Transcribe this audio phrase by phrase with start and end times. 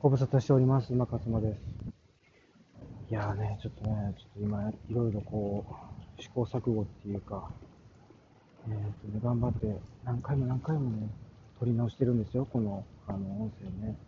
[0.00, 0.92] ご無沙汰しております。
[0.92, 1.60] 今勝間です。
[3.10, 5.66] いやーね、ちょっとね、ちょっと今、いろいろこ
[6.16, 7.50] う、試行錯誤っていうか、
[8.68, 11.08] えーとね、頑張って、何回も何回もね、
[11.58, 13.98] 撮り直してるんですよ、この、あの、音声ね。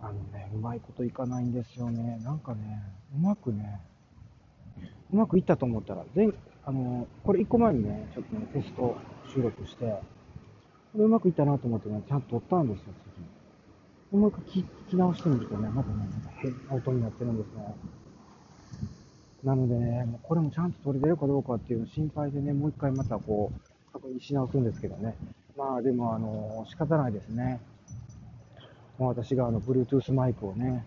[0.00, 2.18] あのね、うまいこといかないんですよね。
[2.24, 2.82] なんかね、
[3.14, 3.82] うまくね、
[5.12, 6.30] うまくいったと思ったら、前、
[6.64, 8.96] あの、これ1個前にね、ちょっとね、テスト
[9.30, 9.84] 収録して、
[10.94, 13.39] これうまくいったなと思ってね、ちゃんと撮ったんですよ、次。
[14.12, 16.08] もう一回聞き直してみるとね、またね、
[16.42, 17.74] 変な音になってるんですね。
[19.44, 25.14] なのでね、もうこれもちゃんと撮れてるかどうかっていうの心配でね、もう一回またこう、確認し直すんですけどね。
[25.56, 27.60] まあでも、あの、仕方ないですね。
[28.98, 30.84] もう私があの、Bluetooth マイクをね、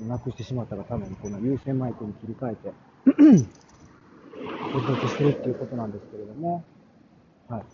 [0.00, 2.72] なくしてしまったがために、この有線マイクに切り替えて、
[4.74, 6.64] お届けしてるっていうことなんですけれども、
[7.48, 7.64] はい。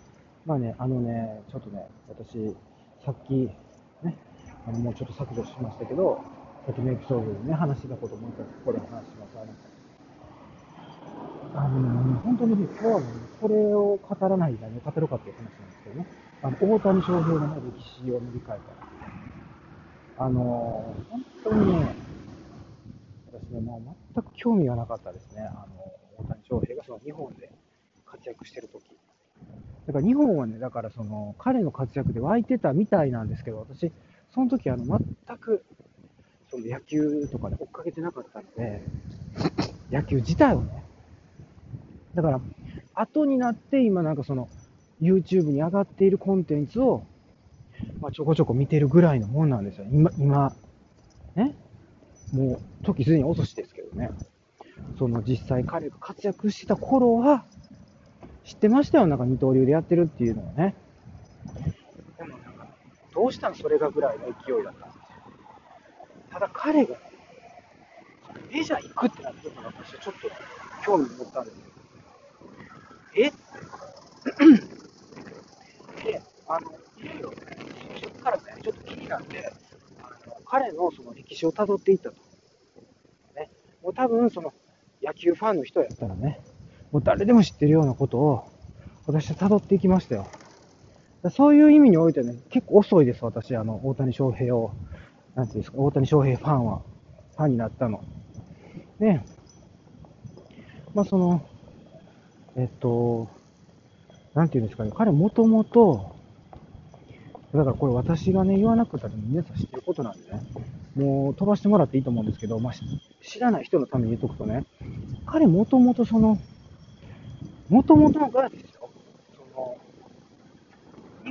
[0.45, 2.56] まあね、あのね、ちょっとね、私、
[3.04, 3.48] さっき、
[4.02, 4.16] ね、
[4.66, 6.20] あのもうちょっと削除しましたけど、
[6.66, 9.30] さっきのエピソードでね、話してたこともう一回ここで話します。
[11.54, 13.07] あの、あの、本当にね、今日はね、
[13.40, 16.07] これを語らないで何を語るかっていう話なんですけどね、
[16.43, 18.59] あの、大谷翔平の、ね、歴史を塗り替え
[20.16, 20.24] た。
[20.24, 21.95] あの、本当にね、
[23.32, 25.43] 私ね、もう全く興味がなかったですね。
[25.43, 27.51] あの、大谷翔平がその日本で
[28.04, 28.84] 活躍してる時
[29.87, 33.90] だから日本はね、だからその彼の活躍で湧いてたみたいなんですけど、私、
[34.34, 34.84] その時あの
[35.26, 35.64] 全く
[36.50, 38.82] その野球とかで追っかけてなかったので、
[39.90, 40.82] 野球自体をね、
[42.14, 42.40] だから
[42.95, 44.48] 後になって今なんかその
[45.00, 47.02] YouTube に上がっているコンテンツを、
[48.00, 49.87] まあ、ちょこちょこ見てるぐらいのもんなんですよ。
[49.90, 50.54] 今、今、
[51.34, 51.54] ね？
[52.32, 54.10] もう時すでに遅しですけどね。
[54.98, 57.44] その実際彼が活躍してた頃は、
[58.44, 60.74] 知ってましたよ、なんか二刀流でやってるっていうのはね。
[63.32, 65.00] したのそれがぐらいの勢いだったんですよ。
[66.32, 66.97] ただ彼が、
[68.53, 70.31] メジャー行くってなってた時に私はちょっと
[70.84, 71.60] 興味持ったんですよ。
[73.16, 73.32] えっ？
[76.03, 76.12] て。
[76.12, 77.37] で、あの、いろいろね、
[78.03, 79.53] そこからね、ちょっと気になって、
[80.03, 82.16] あの彼のその歴史をたどっていったと。
[83.37, 83.50] ね、
[83.82, 84.53] もう多分その
[85.03, 86.41] 野球ファンの人やったらね、
[86.93, 88.49] もう誰でも知ってるようなことを
[89.06, 90.26] 私は辿っていきましたよ。
[91.28, 94.70] そういう意味においてね、結構遅いです、私、あの、大谷翔平を、
[95.34, 96.81] なんていうんですか、大谷翔平ファンは、
[97.36, 98.03] ファンになったの。
[98.98, 99.20] で、
[100.94, 101.42] まあその、
[102.56, 103.28] えっと、
[104.34, 106.14] なんていうんですかね、彼もともと、
[107.52, 110.41] だからこれ私がね、言わなくても皆さん知ってることなんでね、
[110.94, 112.72] もう飛ばしてもらっていいと思うんですけど、まあ、
[113.22, 114.64] 知らない人のために言っとくとね、
[115.26, 116.38] 彼もともとその、
[117.69, 118.69] もともとのからですよ。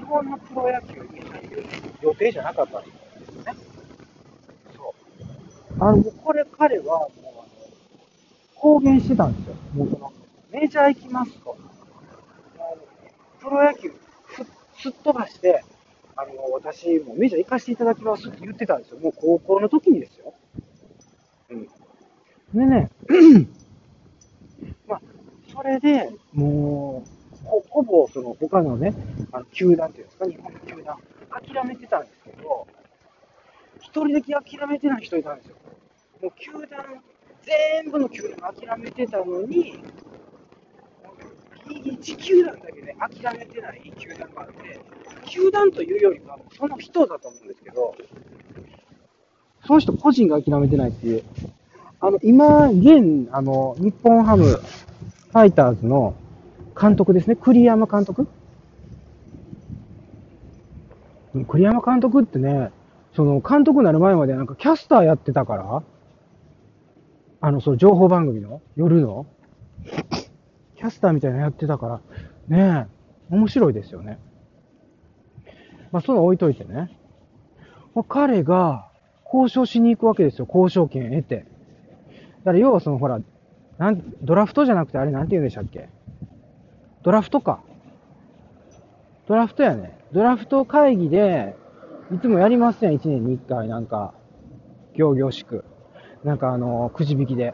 [0.09, 1.65] 本のプロ野球に入る
[2.01, 3.55] 予定じゃなかったんですよね。
[4.75, 4.95] そ
[5.79, 5.83] う。
[5.83, 7.45] あの、これ彼はもう、あの、
[8.55, 9.55] 公言してたんですよ。
[9.75, 10.11] もうその、
[10.51, 11.55] メジャー行きますと。
[13.39, 13.93] プロ野球
[14.35, 15.63] すすっ飛ばして、
[16.15, 18.99] あの、私、もうメジャー行かせていただきますって言ってたんですよ。
[18.99, 20.33] もう高校の時にですよ。
[21.51, 21.69] うん。
[22.53, 22.89] でね、
[24.87, 25.01] まあ、
[25.53, 26.09] それで、
[28.13, 28.93] ほほぼ、その、他のね、
[29.31, 30.97] あの、球団っていうんですか、日本の球団、
[31.29, 32.67] 諦めてたんですけど、
[33.81, 35.55] 一人だけ諦めてない人いたんですよ。
[36.21, 37.01] もう球団、
[37.43, 39.83] 全部の球団諦めてたのに、
[41.67, 44.79] 1球団だけね、諦めてない球団があって、
[45.25, 47.95] 球団というよりは、その人だと思うんですけど、
[49.65, 51.23] その人個人が諦めてないっていう。
[52.01, 56.15] あの、今、現、あの、日本ハムファイターズの
[56.79, 57.35] 監督ですね。
[57.35, 58.27] 栗山監督
[61.47, 62.71] 栗山監督ってね、
[63.13, 65.83] その監督になる前までなんかキャスターやってたから、
[67.41, 69.25] あの、その情報番組の夜の
[70.75, 72.01] キャスターみたいなのやってたか
[72.49, 72.87] ら、ね
[73.31, 74.17] え、面白いですよね。
[75.91, 76.97] まあ、そういうの置いといてね。
[77.95, 78.89] まあ彼が
[79.25, 80.47] 交渉しに行くわけですよ。
[80.47, 81.45] 交渉権得て。
[82.39, 83.19] だから要はそのほら、
[83.77, 85.89] なん、ドラフトじゃなくてあれなんて言うんでしたっけ？
[87.03, 87.61] ドラフトか。
[89.27, 89.97] ドラフトやね。
[90.11, 91.55] ドラフト会議で、
[92.13, 94.13] いつもやりますやん、1年に1回、なんか、
[94.95, 95.63] 行々しく。
[96.23, 97.53] なんかあの、くじ引きで。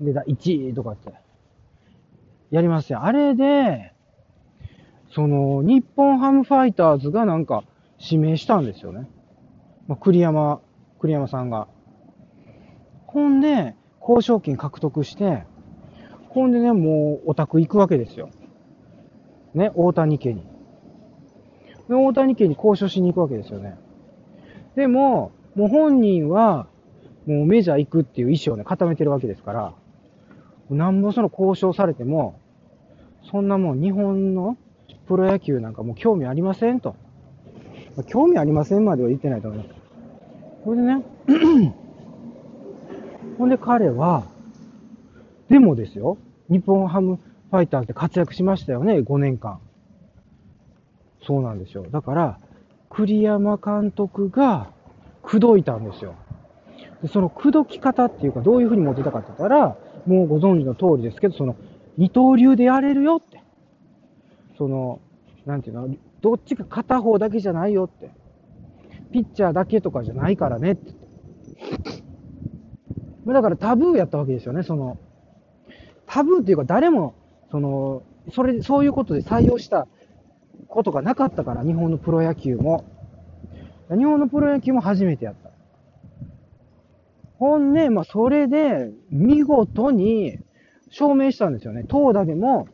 [0.00, 1.12] で、だ1位とかって。
[2.50, 3.04] やりますやん。
[3.04, 3.92] あれで、
[5.10, 7.64] その、日本ハムファイターズがなんか、
[7.98, 9.08] 指名したんですよね。
[9.88, 10.60] まあ、栗山、
[11.00, 11.68] 栗山さんが。
[13.06, 15.44] ほんで、交渉権獲得して、
[16.36, 18.28] ほんでね、もう、オタク行くわけですよ。
[19.54, 20.42] ね、大谷家に。
[21.88, 23.78] で、大谷家に交渉しに行くわけですよね。
[24.74, 26.66] でも、もう本人は、
[27.24, 29.72] もうメジャー行くっていう意思をね、固めてるわけですから、
[30.68, 32.38] なんぼその交渉されても、
[33.30, 34.58] そんなもん日本の
[35.08, 36.96] プロ野球なんかもう興味ありませんと。
[38.08, 39.80] 興味ありませんまでは言ってないと思います。
[40.64, 41.02] これでね、
[43.38, 44.24] ほんで彼は、
[45.48, 46.18] でもですよ、
[46.48, 47.18] 日本ハム
[47.50, 49.60] ファイターズで活躍しましたよね、5年間。
[51.26, 51.86] そうなんですよ。
[51.90, 52.38] だから、
[52.88, 54.70] 栗山監督が
[55.22, 56.14] 口説いたんですよ。
[57.02, 59.76] でその口説き方っていうか、どういうふうに持ってたかって言ったら、
[60.06, 61.56] もうご存知の通りですけど、その、
[61.98, 63.42] 二刀流でやれるよって。
[64.56, 65.00] その、
[65.44, 68.10] なんていうの、どっちか片方だけじゃないよって。
[69.12, 70.92] ピッチャーだけとかじゃないからねって。
[73.26, 74.98] だからタブーやったわけですよね、その、
[76.16, 77.14] タブーっていうか誰も、
[77.50, 78.02] その、
[78.32, 79.86] それ、そういうことで採用した
[80.66, 82.86] ことがなかったから、日本のプロ野球も。
[83.90, 85.50] 日本のプロ野球も初めてやった。
[87.38, 90.38] ほんで、まあ、それで、見事に
[90.88, 91.84] 証明したんですよね。
[91.84, 92.66] 投打でも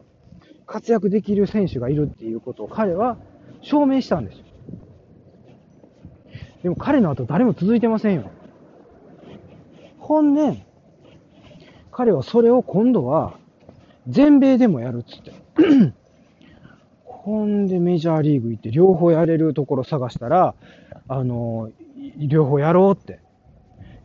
[0.65, 3.17] 活躍できる選手がいるっていうことを彼は
[3.61, 4.45] 証明したんですよ。
[6.63, 8.31] でも彼の後誰も続いてませんよ。
[9.99, 10.65] ほんで、
[11.93, 13.35] 彼はそれを今度は
[14.09, 15.33] 全米でもやるっつって。
[17.05, 20.55] ほんでメジャーリーグ行って両方やれるところ探したら、
[21.07, 21.71] あの、
[22.17, 23.21] 両方やろうって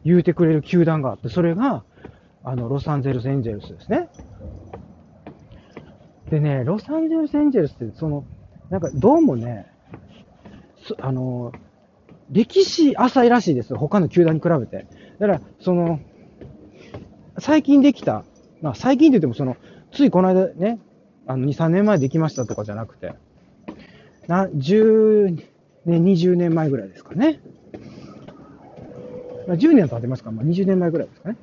[0.06, 1.84] 言うてくれる球団があって、それが、
[2.44, 4.10] あの、ロサンゼルスエンジェルスですね。
[6.30, 8.24] でね、ロサンゼルスエンジェルスって、その、
[8.70, 9.66] なんかどうもね、
[11.00, 11.54] あの、
[12.30, 14.86] 歴史浅いらしいです他の球団に比べて。
[15.20, 16.00] だから、その、
[17.40, 18.24] 最近できた、
[18.62, 19.58] まあ最近って言ってもその、
[19.92, 20.80] ついこの間ね、
[21.28, 23.14] あの、2、3年前できましたとかじゃなくて、
[24.28, 25.44] な、10
[25.86, 27.40] 年、20年前ぐらいですかね。
[29.48, 31.38] まあ、10年経ってますから、まあ、20年前ぐらいですかね。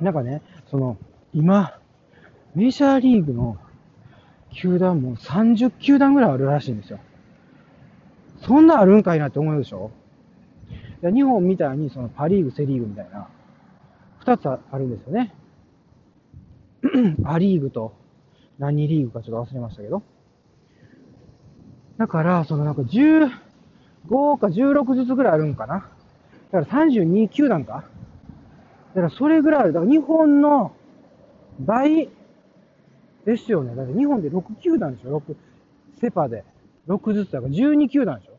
[0.00, 0.98] なんかね、その、
[1.32, 1.78] 今、
[2.54, 3.56] メジャーリーグの
[4.52, 6.98] 球団も30球団ぐらいあるらしいんですよ。
[8.40, 9.90] そんなあるんかいなって思うでしょ
[11.02, 13.28] 日本みたいにそのパリーグ、セリーグみたいな、
[14.26, 15.32] 2つあるんですよね。
[17.24, 17.94] アリーグと
[18.58, 20.02] 何リーグかちょっと忘れましたけど。
[21.96, 23.30] だから、そのなんか15
[24.38, 25.88] か16ずつぐらいあるんかな。
[26.50, 27.84] だから32球団か。
[28.94, 29.72] だからそれぐらいある。
[29.72, 30.74] だから日本の
[31.60, 32.10] 倍
[33.24, 33.74] ですよね。
[33.76, 35.36] だって日本で6球団でしょ ?6、
[36.00, 36.44] セパで。
[36.88, 38.38] 6ずつだから12球団でしょ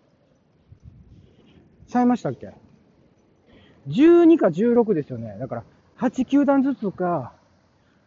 [1.87, 2.51] ちゃいましたっけ
[3.87, 5.37] ?12 か16ですよね。
[5.39, 5.63] だから
[5.99, 7.33] 8球団ずつか、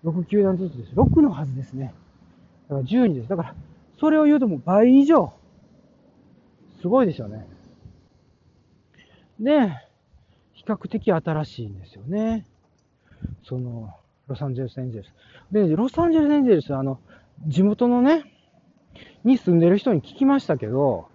[0.04, 0.94] 6球団ずつです。
[0.94, 1.92] 6のはずですね。
[2.68, 3.28] だから12です。
[3.28, 3.54] だから、
[3.98, 5.32] それを言うともう倍以上。
[6.80, 7.46] すごいですよね。
[9.40, 9.70] で、
[10.52, 12.46] 比較的新しいんですよね。
[13.42, 13.90] その、
[14.28, 15.12] ロサンゼルスエンジェルス。
[15.50, 17.00] で、ロサンゼルスエンジェルス、あの、
[17.46, 18.24] 地元のね、
[19.24, 21.08] に住んでる人に聞きましたけど、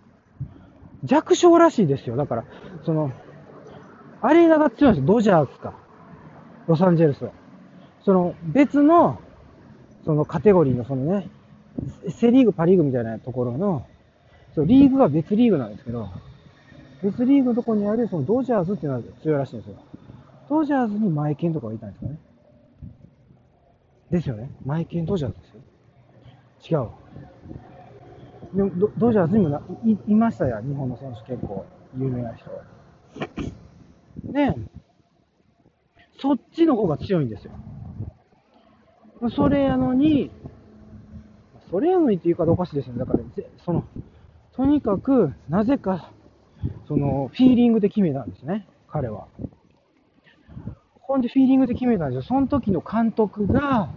[1.04, 2.16] 弱小らしいですよ。
[2.16, 2.45] だから、
[2.83, 3.12] その、
[4.22, 5.13] アレーナが強いんですよ。
[5.13, 5.84] ドジャースか。
[6.67, 7.31] ロサンゼルスは。
[8.03, 9.19] その、別の、
[10.03, 11.29] そのカテゴリーのそのね、
[12.09, 13.85] セリーグ、パリーグみたいなところの、
[14.53, 16.09] そう、リーグが別リーグなんですけど、
[17.03, 19.75] 別リーグのとこにあるそのドジャースっていうのは強いらしいんですよ。
[20.50, 22.19] ドジャースにマイケンとかがいたんですかね。
[24.12, 24.50] ですよね。
[24.65, 25.48] マイケン・ドジャースで
[26.62, 26.84] すよ。
[26.84, 28.57] 違う。
[28.57, 30.62] でもドドジャースにもないいましたよ。
[30.62, 31.65] 日本の選手結構
[31.98, 32.50] 有名な人。
[34.31, 34.55] ね
[36.25, 37.51] そっちの方が強いんですよ。
[39.36, 40.32] それやのに、
[41.70, 42.98] それやのにっていうかおかしいですね。
[42.98, 43.20] だから、
[43.63, 43.84] その、
[44.55, 46.12] とにかく、なぜか、
[46.88, 48.67] その、フィーリングで決めたんですね。
[48.88, 49.27] 彼は。
[51.01, 52.22] ほんでフィーリングで決めたんですよ。
[52.24, 53.89] その時の監督が、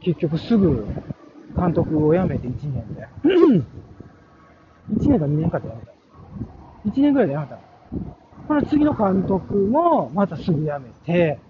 [0.00, 0.86] 結局すぐ
[1.56, 3.08] 監督を辞めて1年で。
[4.92, 5.92] 1年か2年かで辞めた。
[6.86, 7.58] 1年ぐらいで辞めた。
[8.46, 11.40] この次の監督もまたすぐ辞めて、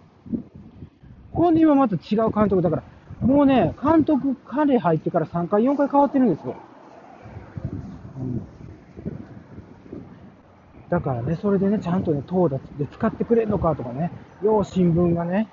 [1.32, 2.82] こんで今また違う監督だから、
[3.20, 6.54] もうね、監督、彼入ってから3回、4回変わってるんですよ。
[8.20, 8.42] うん、
[10.88, 14.12] だからね、それでね、ちゃんとね、投打で使ってくれんのかとかね、
[14.42, 15.48] よう新聞がね、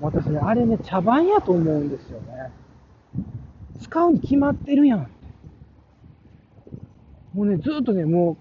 [0.00, 2.52] 私ね、あれね、茶番やと思うんですよね。
[3.80, 5.10] 使うに決まってるやん。
[7.32, 8.36] もうね、ずっとね、も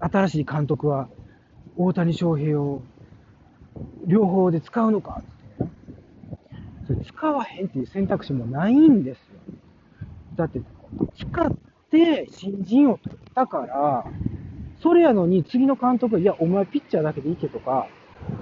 [0.00, 1.08] う、新しい監督は、
[1.76, 2.82] 大谷翔平を、
[4.06, 5.70] 両方で使うのかってね。
[6.86, 9.24] それ使わへんっていう選択肢もないんですよ。
[10.36, 10.60] だって、
[11.18, 11.52] 使っ
[11.90, 14.04] て新人を取ったから、
[14.80, 17.88] それやのに次の監督が、いや、お前ピッチャーだけで行けとか、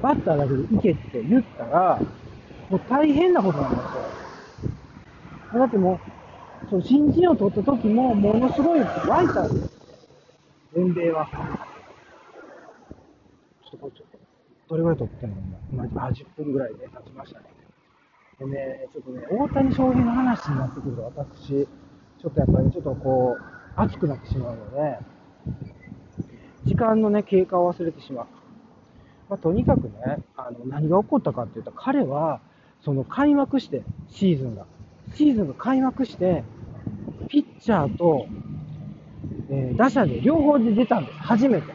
[0.03, 2.01] バッターだけで行けって言ったら、
[2.69, 5.59] もう大変なことなんですよ。
[5.59, 6.01] だっても
[6.67, 9.71] う、その新人を取った時も、ものすごい湧いたんです。
[10.75, 11.27] 全米は。
[13.65, 14.19] ちょっとこれちょっと、
[14.69, 15.37] どれぐらい取ってんの？
[15.73, 17.47] 今、10分ぐらいで経ちましたね。
[18.39, 21.67] でね、ちょっとね、大谷翔平の話になってくると、私、
[22.19, 24.99] ちょっとやっぱりちょっとこう、熱くなってしまうので、
[26.65, 28.27] 時間のね、経過を忘れてしまう。
[29.29, 32.41] まあ、とにかくね、あの、何が起こったかっていうと、彼は、
[32.83, 34.67] その開幕して、シーズンが。
[35.15, 36.45] シーズンが開幕して、
[37.29, 38.27] ピッチャーと、
[39.51, 41.19] えー打者で両方で出たんです。
[41.19, 41.73] 初めて。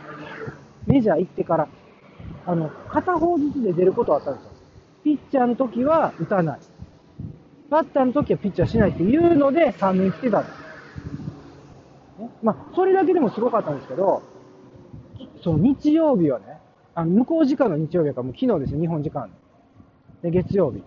[0.88, 1.68] メジャー行ってから。
[2.46, 4.52] あの、片方ずつで出ることはあったんですよ。
[5.04, 6.60] ピッチャーの時は打たない。
[7.70, 10.60] バッターの時はピッチャーしないっていうので3人来てたんです。
[12.20, 14.22] ねまあ、それだけでもすごかったんですけど、
[15.44, 16.60] その日曜日はね、
[16.94, 19.30] あの向こう時間の日曜日だからもう昨日ですよ、日本時間
[20.22, 20.32] で。
[20.32, 20.84] 月曜日。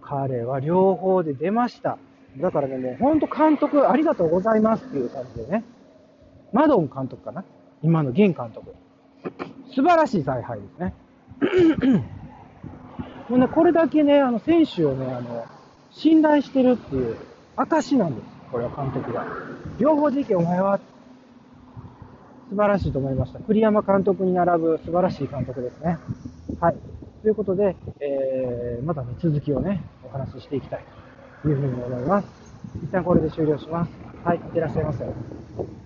[0.00, 1.98] 彼は両方で出ました。
[2.38, 5.64] だからね、もう本当監督ありがとうございますっていう感じでね。
[6.52, 7.44] マドン監督かな
[7.82, 8.74] 今の現監督。
[9.76, 10.94] 素晴らしい采配ですね。
[13.28, 15.44] もうね、これだけね、あの、選手をね、あの、
[15.90, 17.18] 信頼してるっていう
[17.56, 18.26] 証なんです。
[18.50, 19.26] これは監督が。
[19.78, 20.80] 両方で行け、お前は。
[22.48, 23.40] 素晴らしいと思いました。
[23.40, 25.98] 栗山監督に並ぶ素晴らしい監督ですね。
[26.58, 26.76] はい。
[27.20, 30.84] ということで、えー、またね、続きをね、お話ししていきたい
[31.42, 32.28] というふうに思います。
[32.82, 33.90] 一旦これで終了します。
[34.24, 35.04] はい、いってらっしゃいませ。